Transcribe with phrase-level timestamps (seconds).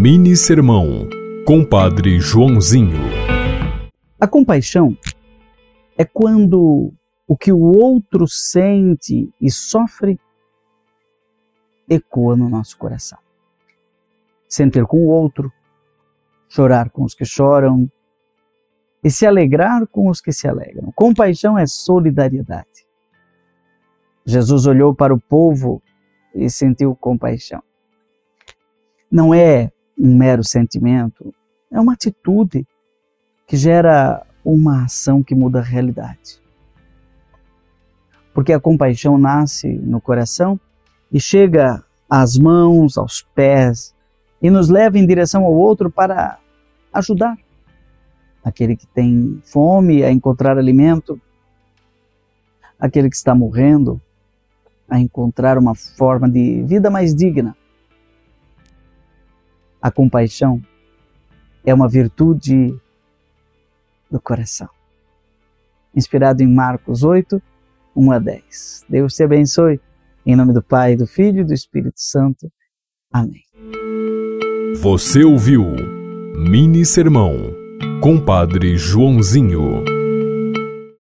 [0.00, 1.08] Mini Sermão,
[1.44, 3.00] Compadre Joãozinho.
[4.20, 4.96] A compaixão
[5.98, 6.92] é quando
[7.26, 10.16] o que o outro sente e sofre
[11.90, 13.18] ecoa no nosso coração.
[14.48, 15.52] Sentir com o outro,
[16.48, 17.90] chorar com os que choram
[19.02, 20.92] e se alegrar com os que se alegram.
[20.94, 22.86] Compaixão é solidariedade.
[24.24, 25.82] Jesus olhou para o povo
[26.32, 27.60] e sentiu compaixão.
[29.10, 31.34] Não é um mero sentimento,
[31.70, 32.66] é uma atitude
[33.46, 36.40] que gera uma ação que muda a realidade.
[38.32, 40.60] Porque a compaixão nasce no coração
[41.10, 43.94] e chega às mãos, aos pés
[44.40, 46.38] e nos leva em direção ao outro para
[46.92, 47.36] ajudar
[48.48, 51.20] aquele que tem fome a encontrar alimento,
[52.78, 54.00] aquele que está morrendo
[54.88, 57.56] a encontrar uma forma de vida mais digna.
[59.88, 60.60] A compaixão
[61.64, 62.78] é uma virtude
[64.10, 64.68] do coração.
[65.96, 67.40] Inspirado em Marcos 8,
[67.96, 68.84] 1 a 10.
[68.86, 69.80] Deus te abençoe.
[70.26, 72.52] Em nome do Pai, do Filho e do Espírito Santo.
[73.10, 73.40] Amém.
[74.76, 75.64] Você ouviu
[76.36, 77.34] Mini Sermão,
[78.02, 79.97] Compadre Joãozinho.